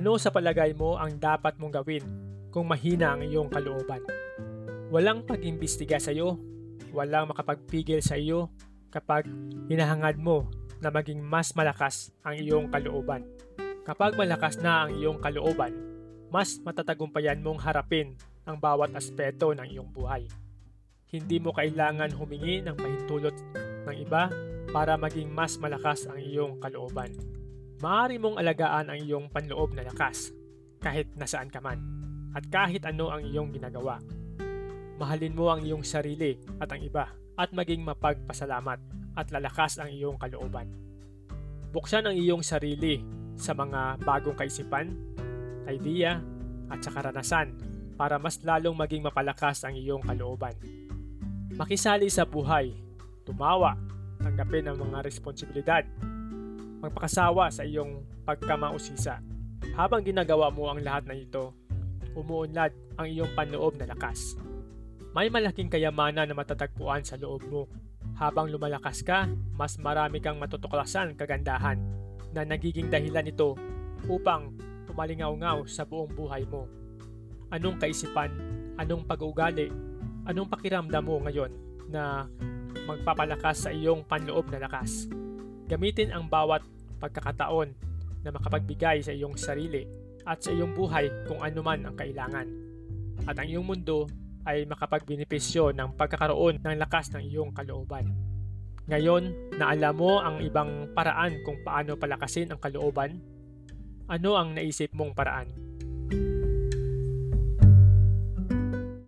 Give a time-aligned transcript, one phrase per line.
[0.00, 2.00] Ano sa palagay mo ang dapat mong gawin
[2.48, 4.00] kung mahina ang iyong kalooban?
[4.88, 6.40] Walang pag-imbestiga sa iyo,
[6.88, 8.48] walang makapagpigil sa iyo
[8.88, 9.28] kapag
[9.68, 10.48] hinahangad mo
[10.80, 13.28] na maging mas malakas ang iyong kalooban.
[13.84, 15.76] Kapag malakas na ang iyong kalooban,
[16.32, 18.16] mas matatagumpayan mong harapin
[18.48, 20.24] ang bawat aspeto ng iyong buhay.
[21.12, 23.36] Hindi mo kailangan humingi ng pahintulot
[23.84, 24.32] ng iba
[24.72, 27.39] para maging mas malakas ang iyong kalooban.
[27.80, 30.36] Maaari mong alagaan ang iyong panloob na lakas
[30.84, 31.80] kahit nasaan ka man
[32.36, 33.96] at kahit ano ang iyong ginagawa.
[35.00, 37.08] Mahalin mo ang iyong sarili at ang iba
[37.40, 38.76] at maging mapagpasalamat
[39.16, 40.68] at lalakas ang iyong kalooban.
[41.72, 43.00] Buksan ang iyong sarili
[43.40, 44.92] sa mga bagong kaisipan,
[45.64, 46.20] idea
[46.68, 47.56] at sa karanasan
[47.96, 50.52] para mas lalong maging mapalakas ang iyong kalooban.
[51.56, 52.76] Makisali sa buhay,
[53.24, 53.72] tumawa,
[54.20, 55.80] tanggapin ang mga responsibilidad
[56.80, 59.20] magpakasawa sa iyong pagkamausisa.
[59.76, 61.52] Habang ginagawa mo ang lahat ng ito,
[62.16, 64.34] umuunlad ang iyong panloob na lakas.
[65.12, 67.62] May malaking kayamanan na matatagpuan sa loob mo.
[68.16, 71.78] Habang lumalakas ka, mas marami kang matutuklasan kagandahan
[72.30, 73.56] na nagiging dahilan nito
[74.08, 74.54] upang
[74.88, 76.66] tumalingaw-ngaw sa buong buhay mo.
[77.50, 78.30] Anong kaisipan,
[78.78, 79.68] anong pag-uugali,
[80.24, 81.50] anong pakiramdam mo ngayon
[81.90, 82.30] na
[82.86, 85.10] magpapalakas sa iyong panloob na lakas?
[85.70, 86.66] Gamitin ang bawat
[86.98, 87.70] pagkakataon
[88.26, 89.86] na makapagbigay sa iyong sarili
[90.26, 92.50] at sa iyong buhay kung ano man ang kailangan.
[93.30, 94.10] At ang iyong mundo
[94.42, 98.10] ay makapagbenepisyo ng pagkakaroon ng lakas ng iyong kalooban.
[98.90, 103.22] Ngayon na alam mo ang ibang paraan kung paano palakasin ang kalooban,
[104.10, 105.46] ano ang naisip mong paraan?